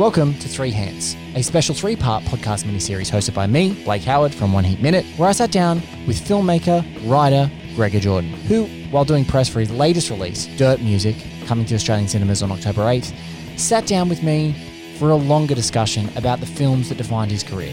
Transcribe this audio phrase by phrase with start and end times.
[0.00, 4.34] Welcome to Three Hands, a special three part podcast miniseries hosted by me, Blake Howard
[4.34, 9.04] from One Heat Minute, where I sat down with filmmaker, writer Gregor Jordan, who, while
[9.04, 13.12] doing press for his latest release, Dirt Music, coming to Australian cinemas on October 8th,
[13.58, 14.54] sat down with me
[14.98, 17.72] for a longer discussion about the films that defined his career.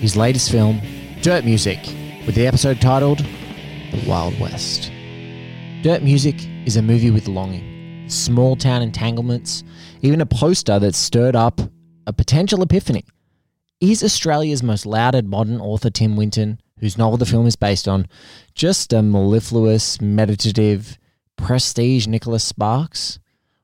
[0.00, 0.80] His latest film,
[1.20, 1.80] Dirt Music,
[2.24, 4.90] with the episode titled The Wild West.
[5.82, 7.69] Dirt Music is a movie with longing,
[8.10, 9.64] small town entanglements,
[10.02, 11.60] even a poster that stirred up
[12.06, 13.04] a potential epiphany.
[13.80, 18.06] Is Australia's most lauded modern author Tim Winton, whose novel the film is based on,
[18.54, 20.98] just a mellifluous, meditative,
[21.36, 23.18] prestige Nicholas Sparks?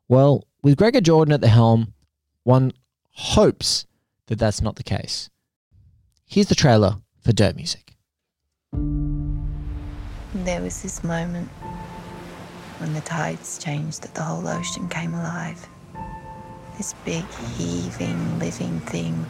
[0.08, 1.92] Well, with Gregor Jordan at the helm,
[2.44, 2.72] one
[3.10, 3.86] hopes
[4.26, 5.28] that that's not the case.
[6.26, 7.94] Here's the trailer for Dirt Music.
[10.34, 11.48] There was this moment
[12.78, 15.66] when the tides changed that the whole ocean came alive.
[16.76, 17.24] This big,
[17.56, 19.24] heaving, living thing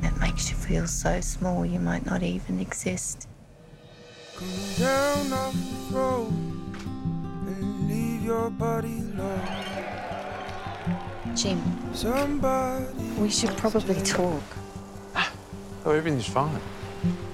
[0.00, 3.28] that makes you feel so small you might not even exist.
[4.36, 6.32] Come down off the road
[7.46, 9.40] and leave your body low.
[11.34, 11.60] Jim,
[11.94, 12.84] Somebody
[13.18, 14.42] we should probably talk.
[15.84, 16.60] Oh, everything's fine.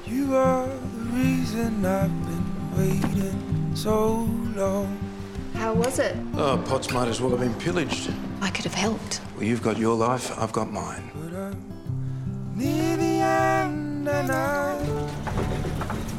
[0.06, 4.98] You are the reason I've been waiting so long.
[5.54, 6.16] How was it?
[6.34, 8.10] Oh, pots might as well have been pillaged.
[8.40, 9.20] I could have helped.
[9.36, 11.08] Well, you've got your life, I've got mine.
[11.14, 11.62] But I'm
[12.56, 14.80] near the end and I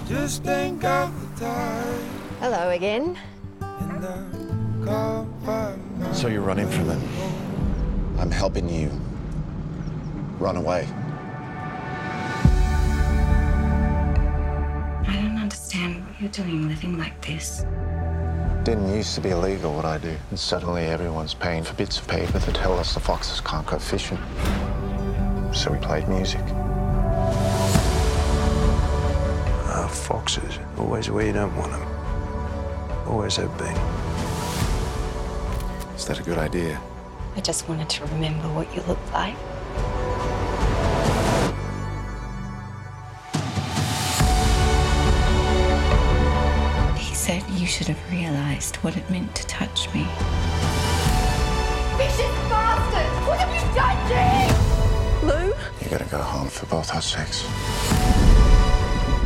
[0.07, 2.03] just ain't got the time.
[2.39, 3.19] Hello again.
[3.59, 7.01] And I can't find my So you're running from them.
[8.19, 8.89] I'm helping you
[10.39, 10.87] run away.
[16.19, 17.63] You're doing living like this.
[18.63, 22.07] Didn't used to be illegal what I do, and suddenly everyone's paying for bits of
[22.07, 24.17] paper that tell us the foxes can't go fishing.
[25.53, 26.41] So we played music.
[29.71, 30.59] Ah, foxes.
[30.77, 31.87] Always where you don't want them.
[33.07, 33.77] Always have been.
[35.95, 36.81] Is that a good idea?
[37.35, 39.35] I just wanted to remember what you looked like.
[47.69, 50.01] Should have realized what it meant to touch me.
[51.97, 53.27] Vicious bastard!
[53.27, 55.29] What have you done, Jim?
[55.29, 55.53] Lou?
[55.79, 57.45] You gotta go home for both our sakes.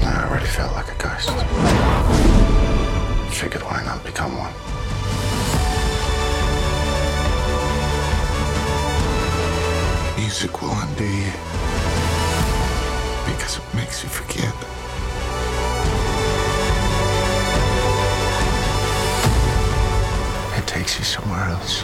[0.03, 1.29] I already felt like a ghost.
[3.33, 4.51] Figured why not become one?
[10.19, 11.31] Music will undo you.
[13.25, 14.82] Because it makes you forget.
[20.73, 21.83] Takes you somewhere else.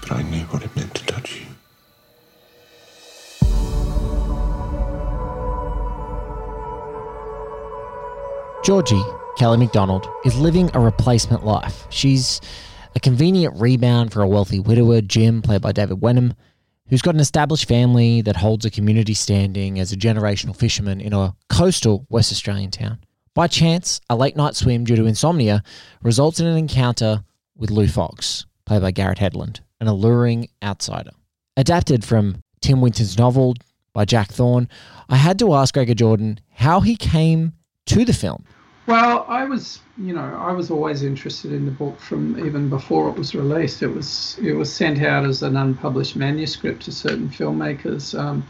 [0.00, 1.46] But I knew what it meant to touch you.
[8.64, 9.02] Georgie,
[9.36, 11.84] Kelly Macdonald, is living a replacement life.
[11.90, 12.40] She's
[12.94, 16.34] a convenient rebound for a wealthy widower, Jim, played by David Wenham,
[16.88, 21.12] who's got an established family that holds a community standing as a generational fisherman in
[21.12, 23.00] a coastal West Australian town.
[23.34, 25.62] By chance, a late night swim due to insomnia
[26.02, 27.24] results in an encounter
[27.56, 31.12] with Lou Fox, played by Garrett Hedlund, an alluring outsider.
[31.56, 33.54] Adapted from Tim Winton's novel
[33.94, 34.68] by Jack Thorne,
[35.08, 37.54] I had to ask Gregor Jordan how he came
[37.86, 38.44] to the film.
[38.86, 43.08] Well, I was, you know, I was always interested in the book from even before
[43.08, 43.82] it was released.
[43.82, 48.44] It was it was sent out as an unpublished manuscript to certain filmmakers, um,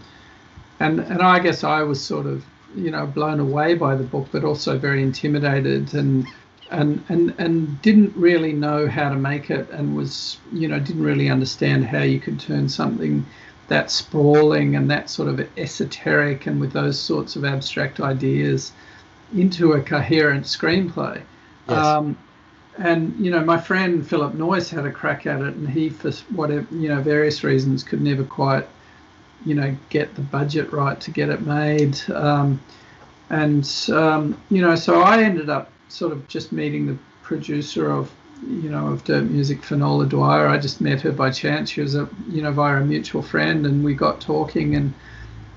[0.80, 4.28] and and I guess I was sort of, you know, blown away by the book,
[4.32, 6.26] but also very intimidated and
[6.70, 11.02] and and and didn't really know how to make it, and was, you know, didn't
[11.02, 13.24] really understand how you could turn something
[13.68, 18.72] that sprawling and that sort of esoteric and with those sorts of abstract ideas
[19.34, 21.22] into a coherent screenplay.
[21.68, 21.78] Yes.
[21.78, 22.18] Um,
[22.78, 26.10] and you know, my friend Phillip Noyce had a crack at it, and he, for
[26.34, 28.66] whatever you know, various reasons, could never quite,
[29.44, 31.98] you know, get the budget right to get it made.
[32.10, 32.60] Um,
[33.30, 38.10] and um, you know, so I ended up sort of just meeting the producer of,
[38.46, 40.48] you know, of Dirt Music, Finola Dwyer.
[40.48, 41.70] I just met her by chance.
[41.70, 44.92] She was a, you know, via a mutual friend, and we got talking and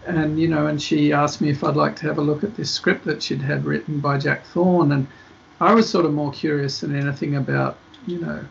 [0.07, 2.55] and you know, and she asked me if I'd like to have a look at
[2.55, 5.07] this script that she'd had written by Jack Thorne, and
[5.59, 8.45] I was sort of more curious than anything about, you know,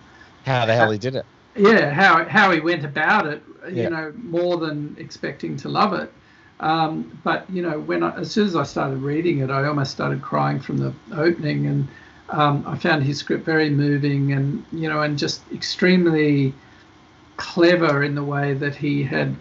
[0.45, 1.27] How the hell he did it?
[1.57, 3.85] Yeah, how how he went about it, Yeah.
[3.85, 6.13] you know, more than expecting to love it.
[6.61, 9.91] Um, but you know, when I, as soon as I started reading it, I almost
[9.93, 11.89] started crying from the opening, and
[12.31, 16.55] um, I found his script very moving and you know and just extremely
[17.37, 19.35] clever in the way that he had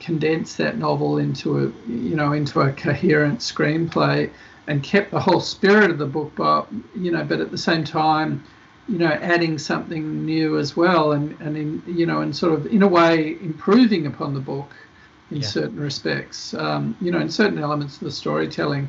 [0.00, 4.30] condensed that novel into a you know into a coherent screenplay
[4.66, 7.84] and kept the whole spirit of the book but you know but at the same
[7.84, 8.44] time
[8.88, 12.66] you know adding something new as well and and in you know and sort of
[12.66, 14.70] in a way improving upon the book
[15.30, 15.46] in yeah.
[15.46, 18.88] certain respects um, you know in certain elements of the storytelling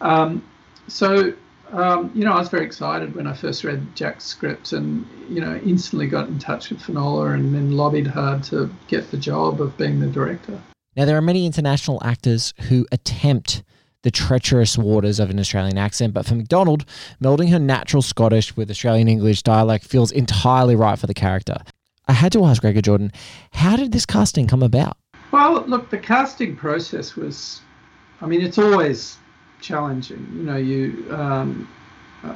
[0.00, 0.42] um,
[0.86, 1.32] so
[1.72, 5.40] um, you know, I was very excited when I first read Jack's script, and you
[5.40, 9.60] know, instantly got in touch with Finola, and then lobbied hard to get the job
[9.60, 10.58] of being the director.
[10.96, 13.62] Now, there are many international actors who attempt
[14.08, 16.86] the treacherous waters of an Australian accent, but for Macdonald,
[17.22, 21.58] melding her natural Scottish with Australian English dialect feels entirely right for the character.
[22.06, 23.12] I had to ask Gregor Jordan,
[23.52, 24.96] how did this casting come about?
[25.30, 27.60] Well, look, the casting process was,
[28.22, 29.18] I mean, it's always
[29.60, 30.26] challenging.
[30.34, 31.68] You know, you, um,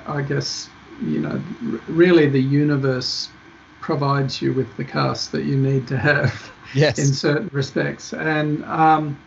[0.06, 0.68] I guess,
[1.00, 1.42] you know,
[1.88, 3.30] really the universe
[3.80, 6.98] provides you with the cast that you need to have yes.
[6.98, 8.12] in certain respects.
[8.12, 9.18] And, um,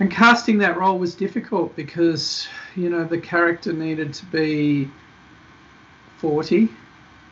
[0.00, 4.90] and casting that role was difficult because, you know, the character needed to be
[6.18, 6.68] 40.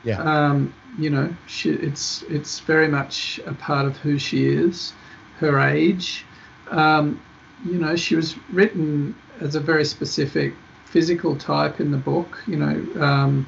[0.05, 0.20] Yeah.
[0.20, 4.93] Um, you know, she, it's it's very much a part of who she is,
[5.38, 6.25] her age.
[6.70, 7.20] Um,
[7.65, 10.55] you know, she was written as a very specific
[10.85, 13.47] physical type in the book, you know, um,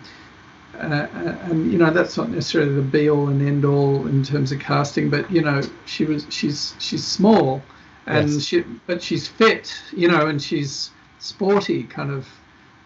[0.78, 1.06] uh,
[1.44, 4.60] and you know that's not necessarily the be all and end all in terms of
[4.60, 7.62] casting, but you know she was she's she's small,
[8.10, 8.44] and yes.
[8.44, 12.28] she but she's fit, you know, and she's sporty kind of,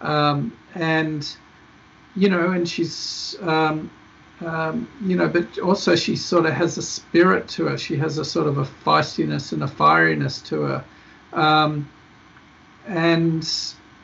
[0.01, 1.37] um, and
[2.15, 3.91] you know, and she's um,
[4.41, 7.79] um, you know, but also she sort of has a spirit to her.
[7.79, 10.85] She has a sort of a feistiness and a fieriness to her.
[11.33, 11.91] Um,
[12.87, 13.49] and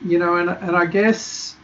[0.05, 1.57] you know, and and I guess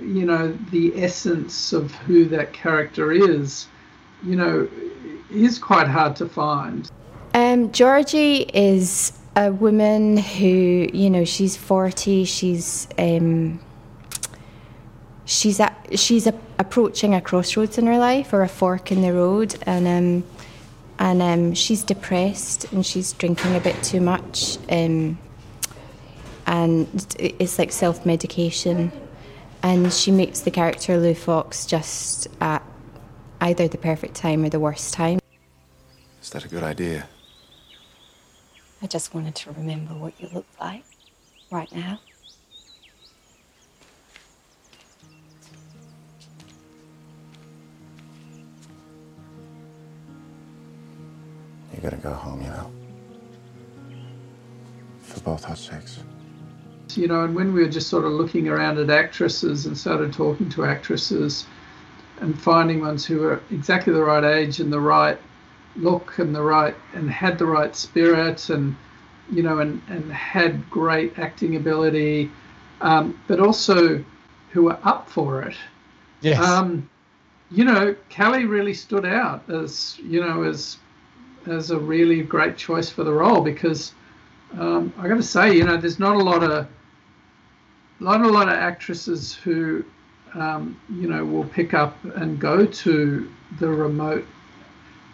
[0.00, 3.68] you know the essence of who that character is,
[4.24, 4.68] you know,
[5.30, 6.90] is quite hard to find.
[7.50, 12.24] Um, Georgie is a woman who, you know, she's forty.
[12.24, 13.58] She's um,
[15.24, 15.60] she's
[15.96, 19.88] she's a, approaching a crossroads in her life or a fork in the road, and
[19.88, 20.30] um,
[21.00, 24.58] and um, she's depressed and she's drinking a bit too much.
[24.70, 25.18] Um,
[26.46, 28.92] and it's like self medication.
[29.64, 32.62] And she makes the character Lou Fox just at
[33.40, 35.18] either the perfect time or the worst time.
[36.22, 37.08] Is that a good idea?
[38.82, 40.84] I just wanted to remember what you look like
[41.50, 42.00] right now.
[51.74, 52.70] You gotta go home, you know.
[55.02, 56.00] For both our sakes
[56.96, 60.12] you know, and when we were just sort of looking around at actresses and started
[60.12, 61.46] talking to actresses
[62.20, 65.18] and finding ones who were exactly the right age and the right
[65.76, 68.76] look and the right and had the right spirit and
[69.30, 72.30] you know and and had great acting ability,
[72.80, 74.02] um, but also
[74.50, 75.54] who were up for it.
[76.20, 76.40] Yes.
[76.40, 76.88] Um,
[77.50, 80.78] you know, Kelly really stood out as you know as
[81.46, 83.92] as a really great choice for the role because
[84.58, 86.66] um, I got to say, you know, there's not a lot of
[88.00, 89.84] not a lot of actresses who,
[90.34, 94.24] um, you know, will pick up and go to the remote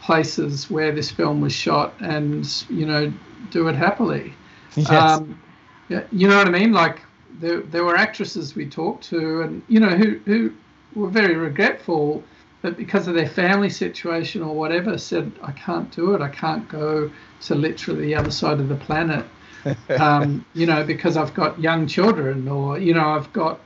[0.03, 3.12] places where this film was shot and, you know,
[3.50, 4.35] do it happily.
[4.75, 4.91] Yes.
[4.91, 5.41] Um,
[5.88, 6.73] you know what I mean?
[6.73, 7.03] Like
[7.41, 10.53] there, there were actresses we talked to and, you know, who, who
[10.95, 12.23] were very regretful
[12.62, 16.67] but because of their family situation or whatever said i can't do it i can't
[16.71, 19.26] go to literally the other side of the planet
[19.99, 23.61] um, you know, because I've got young children or, you know, I've got,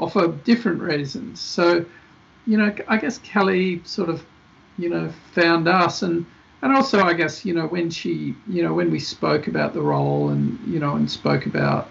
[0.00, 1.40] offer different reasons.
[1.40, 1.84] So,
[2.46, 4.24] you know, I guess Kelly sort of,
[4.78, 6.26] you know, found us and,
[6.62, 9.82] and also I guess, you know, when she, you know, when we spoke about the
[9.82, 11.88] role and, you know, and spoke about,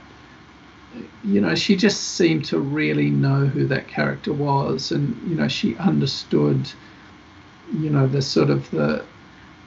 [1.23, 5.47] you know, she just seemed to really know who that character was and, you know,
[5.47, 6.69] she understood,
[7.73, 9.03] you know, the sort of the,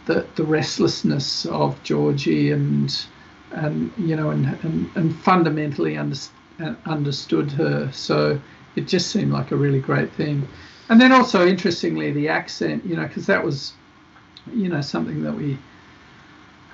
[0.07, 3.07] the, the restlessness of Georgie and,
[3.53, 6.17] and you know, and and, and fundamentally under,
[6.61, 7.91] uh, understood her.
[7.93, 8.41] So
[8.77, 10.47] it just seemed like a really great thing.
[10.89, 13.73] And then also interestingly, the accent, you know, because that was,
[14.53, 15.59] you know, something that we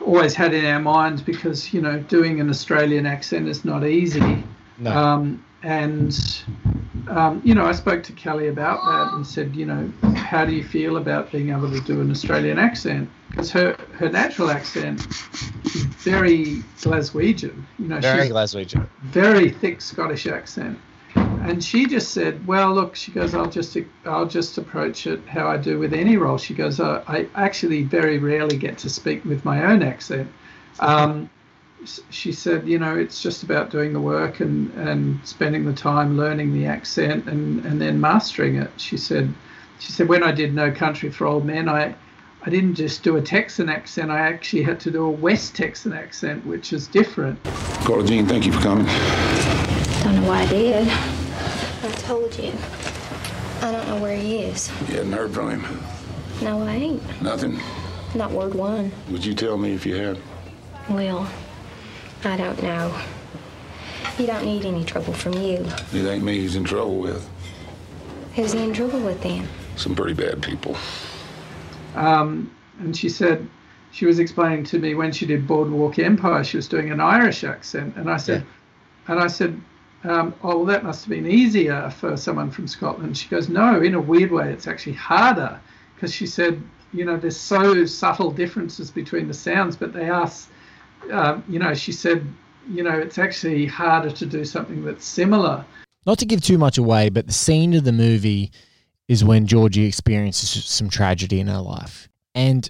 [0.05, 4.45] always had in our minds because you know doing an Australian accent is not easy.
[4.79, 4.91] No.
[4.91, 6.45] Um, and
[7.09, 10.53] um, you know, I spoke to Kelly about that and said, you know, how do
[10.53, 13.09] you feel about being able to do an Australian accent?
[13.31, 15.07] Because her her natural accent
[15.65, 17.65] is very Glaswegian.
[17.79, 18.89] You know, very Glaswegian.
[19.03, 20.79] Very thick Scottish accent.
[21.43, 25.47] And she just said, "Well, look," she goes, "I'll just I'll just approach it how
[25.49, 29.25] I do with any role." She goes, uh, "I actually very rarely get to speak
[29.25, 30.29] with my own accent."
[30.81, 31.29] Um,
[32.11, 36.17] she said, "You know, it's just about doing the work and and spending the time
[36.17, 39.33] learning the accent and and then mastering it." She said,
[39.81, 41.95] "She said when I did No Country for Old Men, I."
[42.45, 44.11] I didn't just do a Texan accent.
[44.11, 47.39] I actually had to do a West Texan accent, which is different.
[47.85, 48.85] Carla Jean, thank you for coming.
[50.03, 51.22] Don't know why I did.
[52.03, 52.53] I told you.
[53.61, 54.73] I don't know where he is.
[54.89, 55.81] You hadn't heard from him?
[56.43, 57.23] No, I ain't.
[57.23, 57.61] Nothing?
[58.17, 58.91] Not word one.
[59.11, 60.19] Would you tell me if you had?
[60.91, 61.31] Well,
[62.25, 62.93] I don't know.
[64.17, 65.65] He don't need any trouble from you.
[65.93, 67.29] It ain't me he's in trouble with.
[68.35, 69.47] Who's he in trouble with then?
[69.77, 70.77] Some pretty bad people.
[71.95, 73.49] Um, and she said,
[73.93, 77.45] she was explaining to me when she did Boardwalk Empire, she was doing an Irish
[77.45, 77.95] accent.
[77.97, 78.45] And I said,
[79.07, 79.61] and I said,
[80.05, 83.17] um, oh, well, that must have been easier for someone from Scotland.
[83.17, 85.61] She goes, no, in a weird way, it's actually harder
[85.95, 86.61] because she said,
[86.93, 90.31] you know, there's so subtle differences between the sounds, but they are,
[91.11, 92.27] uh, you know, she said,
[92.69, 95.65] you know, it's actually harder to do something that's similar.
[96.05, 98.51] Not to give too much away, but the scene of the movie
[99.09, 102.09] is when Georgie experiences some tragedy in her life.
[102.35, 102.69] And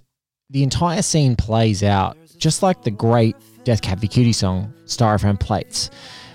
[0.50, 5.38] the entire scene plays out just like the great Death Cab for Cutie song, Styrofoam
[5.38, 5.90] Plates.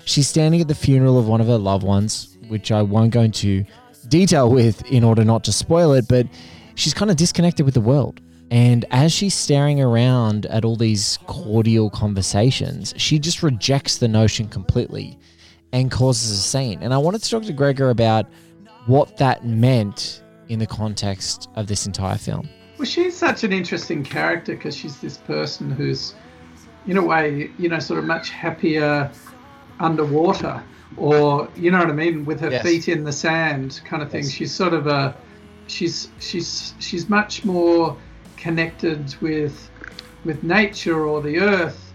[0.08, 3.20] She's standing at the funeral of one of her loved ones, which I won't go
[3.20, 3.62] into
[4.08, 6.26] detail with in order not to spoil it, but
[6.76, 8.18] she's kind of disconnected with the world.
[8.50, 14.48] And as she's staring around at all these cordial conversations, she just rejects the notion
[14.48, 15.18] completely
[15.74, 16.82] and causes a scene.
[16.82, 18.24] And I wanted to talk to Gregor about
[18.86, 22.48] what that meant in the context of this entire film.
[22.78, 26.14] Well, she's such an interesting character because she's this person who's,
[26.86, 29.10] in a way, you know, sort of much happier
[29.80, 30.62] underwater,
[30.96, 32.62] or you know what I mean, with her Yes.
[32.62, 34.24] feet in the sand, kind of thing.
[34.24, 34.32] Yes.
[34.32, 35.16] She's sort of a,
[35.66, 37.96] she's she's she's much more
[38.36, 39.70] connected with
[40.24, 41.92] with nature or the earth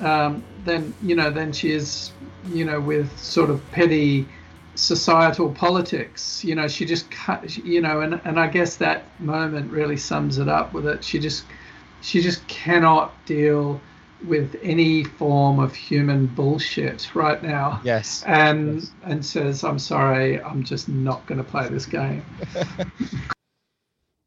[0.00, 2.12] um, than you know than she is,
[2.44, 4.28] you know, with sort of petty
[4.74, 6.44] societal politics.
[6.44, 7.56] You know, she just cut.
[7.56, 11.04] You know, and and I guess that moment really sums it up with it.
[11.04, 11.44] She just
[12.00, 13.80] she just cannot deal
[14.26, 17.80] with any form of human bullshit right now.
[17.84, 18.22] Yes.
[18.26, 22.24] And and says, "I'm sorry, I'm just not going to play this game."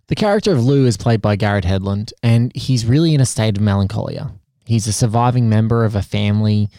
[0.07, 3.57] The character of Lou is played by Garrett Hedlund, and he's really in a state
[3.57, 4.31] of melancholia.
[4.65, 6.69] He's a surviving member of a family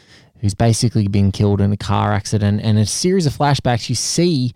[0.40, 3.96] who's basically been killed in a car accident, and in a series of flashbacks, you
[3.96, 4.52] see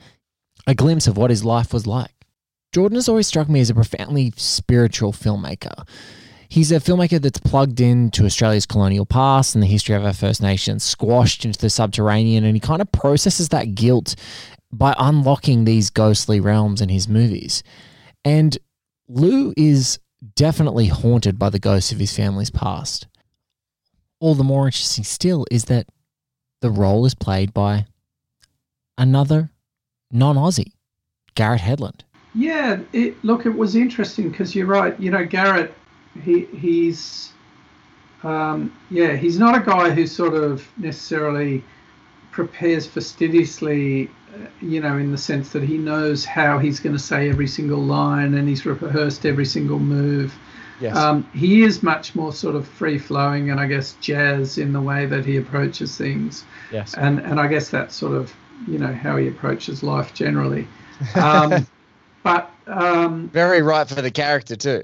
[0.69, 2.15] a glimpse of what his life was like.
[2.73, 5.85] Jordan has always struck me as a profoundly spiritual filmmaker.
[6.51, 10.43] He's a filmmaker that's plugged into Australia's colonial past and the history of our First
[10.43, 14.17] Nations, squashed into the subterranean, and he kind of processes that guilt
[14.73, 17.63] by unlocking these ghostly realms in his movies.
[18.25, 18.59] And
[19.09, 20.01] Lou is
[20.35, 23.07] definitely haunted by the ghosts of his family's past.
[24.19, 25.87] All the more interesting still is that
[26.63, 27.87] the role is played by
[28.99, 29.53] another
[30.11, 30.73] non Aussie,
[31.37, 32.01] Garrett Hedlund.
[32.35, 34.99] Yeah, it, look, it was interesting because you're right.
[35.01, 35.73] You know, Garrett,
[36.23, 37.33] he he's,
[38.23, 41.63] um, yeah, he's not a guy who sort of necessarily
[42.31, 47.03] prepares fastidiously, uh, you know, in the sense that he knows how he's going to
[47.03, 50.35] say every single line and he's rehearsed every single move.
[50.81, 50.97] Yes.
[50.97, 54.81] Um, he is much more sort of free flowing and I guess jazz in the
[54.81, 56.45] way that he approaches things.
[56.73, 56.95] yes.
[56.95, 58.35] And and I guess that's sort of
[58.67, 60.67] you know how he approaches life generally.
[61.15, 61.67] Um,
[62.23, 64.83] but um, Very right for the character, too.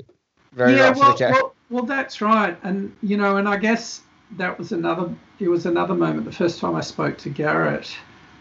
[0.56, 2.56] Very yeah, well, well, well, that's right.
[2.62, 4.00] And you know, and I guess
[4.38, 5.14] that was another.
[5.38, 6.24] It was another moment.
[6.24, 7.94] The first time I spoke to Garrett,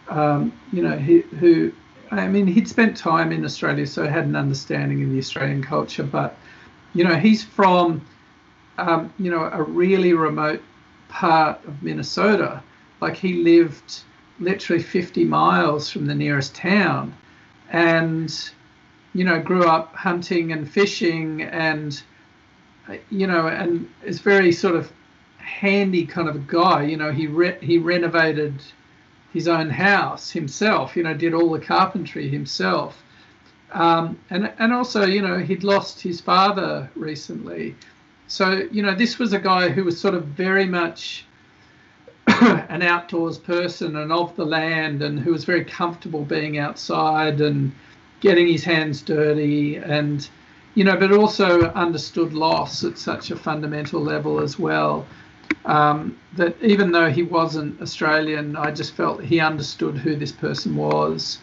[0.08, 1.74] um, you know, he, who,
[2.12, 6.04] I mean, he'd spent time in Australia, so had an understanding of the Australian culture.
[6.04, 6.38] But
[6.94, 8.08] you know, he's from,
[8.78, 10.64] um, you know, a really remote
[11.10, 12.64] part of Minnesota.
[13.02, 14.04] Like he lived
[14.40, 17.14] literally 50 miles from the nearest town,
[17.74, 18.52] and
[19.16, 22.04] you know, grew up hunting and fishing and,
[23.10, 24.92] you know, and is very sort of
[25.38, 26.84] handy kind of a guy.
[26.84, 28.62] You know, he re- he renovated
[29.32, 30.98] his own house himself.
[30.98, 33.02] You know, did all the carpentry himself.
[33.72, 37.74] Um, and and also, you know, he'd lost his father recently,
[38.28, 41.26] so you know, this was a guy who was sort of very much
[42.28, 47.72] an outdoors person and of the land, and who was very comfortable being outside and
[48.26, 49.60] getting his hands dirty
[49.98, 50.18] and
[50.78, 51.50] you know but also
[51.86, 54.94] understood loss at such a fundamental level as well
[55.66, 55.98] Um,
[56.38, 61.40] that even though he wasn't Australian, I just felt he understood who this person was.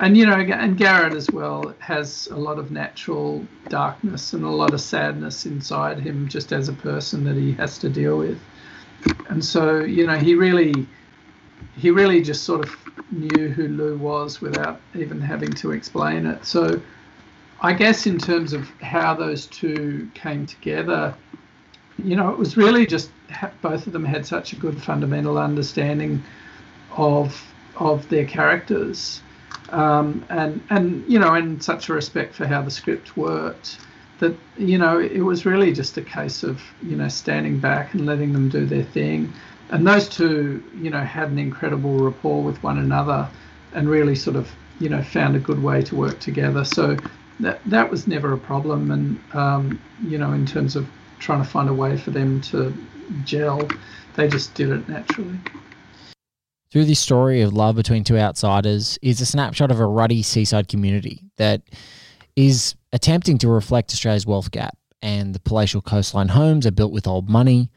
[0.00, 4.50] And, you know, and Garrett as well has a lot of natural darkness and a
[4.62, 8.38] lot of sadness inside him just as a person that he has to deal with.
[9.28, 10.86] And so, you know, he really,
[11.76, 12.70] he really just sort of
[13.10, 16.44] knew who Lou was without even having to explain it.
[16.44, 16.80] So,
[17.60, 21.14] I guess in terms of how those two came together,
[22.02, 23.10] you know, it was really just
[23.62, 26.22] both of them had such a good fundamental understanding
[26.96, 27.42] of
[27.76, 29.22] of their characters,
[29.70, 33.78] um, and and you know, and such a respect for how the script worked
[34.18, 38.06] that you know it was really just a case of you know standing back and
[38.06, 39.32] letting them do their thing,
[39.70, 43.28] and those two you know had an incredible rapport with one another,
[43.72, 46.64] and really sort of you know found a good way to work together.
[46.64, 46.96] So
[47.40, 50.86] that that was never a problem, and um, you know in terms of
[51.18, 52.74] trying to find a way for them to
[53.24, 53.68] gel.
[54.16, 55.38] They just did it naturally.
[56.70, 60.68] Through this story of love between two outsiders is a snapshot of a ruddy seaside
[60.68, 61.62] community that
[62.36, 64.76] is attempting to reflect Australia's wealth gap.
[65.00, 67.70] And the palatial coastline homes are built with old money.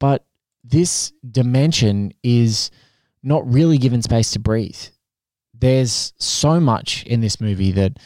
[0.00, 0.24] But
[0.64, 2.70] this dimension is
[3.22, 4.78] not really given space to breathe.
[5.54, 7.98] There's so much in this movie that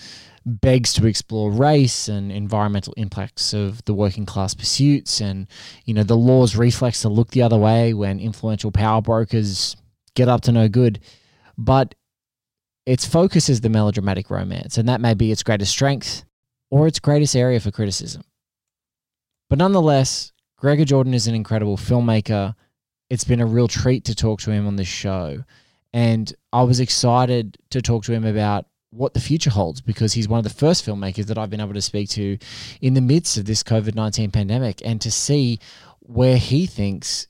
[0.46, 5.46] begs to explore race and environmental impacts of the working class pursuits and
[5.86, 9.74] you know the law's reflex to look the other way when influential power brokers
[10.14, 11.00] get up to no good
[11.56, 11.94] but
[12.84, 16.24] its focus is the melodramatic romance and that may be its greatest strength
[16.70, 18.22] or its greatest area for criticism
[19.48, 20.33] but nonetheless
[20.64, 22.54] gregor jordan is an incredible filmmaker
[23.10, 25.44] it's been a real treat to talk to him on this show
[25.92, 30.26] and i was excited to talk to him about what the future holds because he's
[30.26, 32.38] one of the first filmmakers that I've been able to speak to
[32.80, 35.58] in the midst of this COVID 19 pandemic and to see
[35.98, 37.26] where he thinks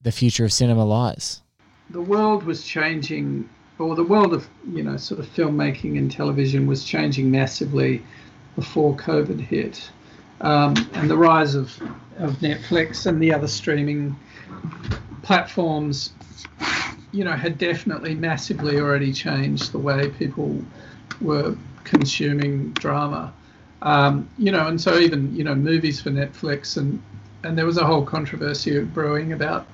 [0.00, 1.42] the future of cinema lies.
[1.90, 6.66] The world was changing, or the world of, you know, sort of filmmaking and television
[6.66, 8.02] was changing massively
[8.56, 9.90] before COVID hit.
[10.42, 11.80] Um, and the rise of,
[12.18, 14.16] of Netflix and the other streaming
[15.22, 16.12] platforms,
[17.12, 20.62] you know, had definitely massively already changed the way people
[21.20, 23.32] were consuming drama.
[23.82, 27.02] Um, you know, and so even you know movies for Netflix and
[27.42, 29.66] and there was a whole controversy brewing about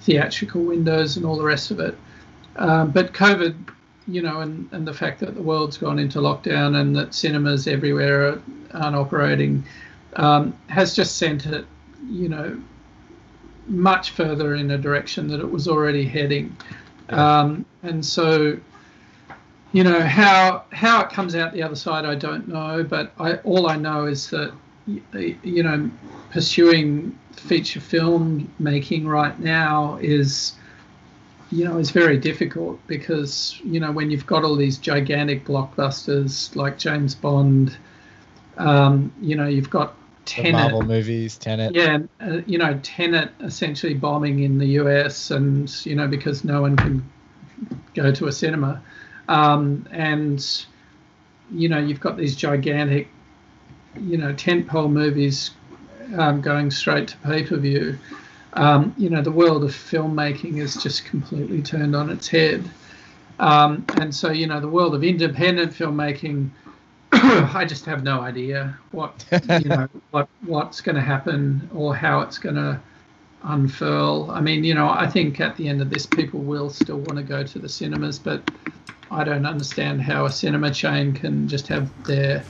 [0.00, 1.96] theatrical windows and all the rest of it.
[2.56, 3.54] Um, but COVID,
[4.06, 7.66] you know, and, and the fact that the world's gone into lockdown and that cinemas
[7.66, 9.64] everywhere are, aren't operating
[10.16, 11.66] um, has just sent it,
[12.08, 12.60] you know,
[13.66, 16.56] much further in a direction that it was already heading.
[17.08, 18.58] Um, and so
[19.74, 23.34] you know how how it comes out the other side i don't know but I,
[23.38, 24.54] all i know is that
[24.86, 25.90] you know
[26.30, 30.52] pursuing feature film making right now is
[31.50, 36.54] you know is very difficult because you know when you've got all these gigantic blockbusters
[36.54, 37.76] like james bond
[38.56, 41.74] um, you know you've got Tenet, Marvel movies, Tenet.
[41.74, 46.60] Yeah, uh, you know, Tenet essentially bombing in the US, and you know because no
[46.62, 47.04] one can
[47.94, 48.82] go to a cinema.
[49.28, 50.44] Um, and
[51.52, 53.08] you know, you've got these gigantic,
[54.00, 55.50] you know, tentpole movies
[56.16, 57.98] um, going straight to pay per view.
[58.54, 62.68] Um, you know, the world of filmmaking is just completely turned on its head.
[63.38, 66.50] Um, and so, you know, the world of independent filmmaking,
[67.54, 72.20] I just have no idea what you know what what's going to happen or how
[72.20, 72.80] it's going to
[73.44, 74.30] unfurl.
[74.30, 77.16] I mean, you know, I think at the end of this, people will still want
[77.16, 78.50] to go to the cinemas, but
[79.10, 82.42] I don't understand how a cinema chain can just have their,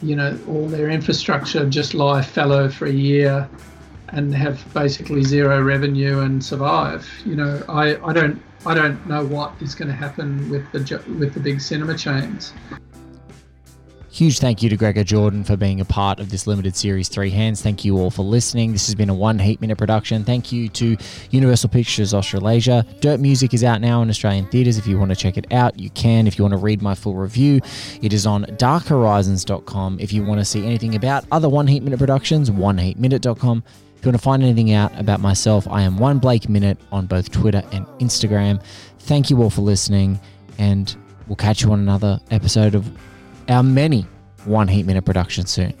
[0.00, 3.48] you know, all their infrastructure just lie fallow for a year
[4.08, 7.08] and have basically zero revenue and survive.
[7.24, 11.02] You know, I, I don't I don't know what is going to happen with the
[11.18, 12.52] with the big cinema chains.
[14.12, 17.30] Huge thank you to Gregor Jordan for being a part of this limited series, Three
[17.30, 17.60] Hands.
[17.60, 18.72] Thank you all for listening.
[18.72, 20.22] This has been a one heat minute production.
[20.22, 20.98] Thank you to
[21.30, 22.84] Universal Pictures Australasia.
[23.00, 24.76] Dirt Music is out now in Australian theatres.
[24.76, 26.26] If you want to check it out, you can.
[26.26, 27.62] If you want to read my full review,
[28.02, 29.98] it is on darkhorizons.com.
[29.98, 33.64] If you want to see anything about other one heat minute productions, oneheatminute.com.
[33.96, 37.06] If you want to find anything out about myself, I am one Blake Minute on
[37.06, 38.62] both Twitter and Instagram.
[38.98, 40.20] Thank you all for listening,
[40.58, 40.94] and
[41.28, 42.92] we'll catch you on another episode of
[43.48, 44.06] our many
[44.44, 45.74] One Heat Minute productions soon.